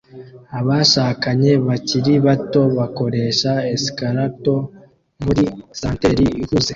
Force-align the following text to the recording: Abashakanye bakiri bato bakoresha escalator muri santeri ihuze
Abashakanye 0.59 1.51
bakiri 1.67 2.13
bato 2.25 2.61
bakoresha 2.77 3.51
escalator 3.75 4.59
muri 5.23 5.43
santeri 5.79 6.25
ihuze 6.43 6.69